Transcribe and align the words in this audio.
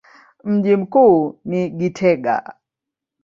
Mji 0.43 0.75
mkuu 0.75 1.39
ni 1.45 1.69
Gitega. 1.69 2.55